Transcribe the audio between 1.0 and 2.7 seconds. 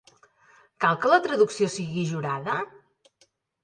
que la traducció sigui jurada?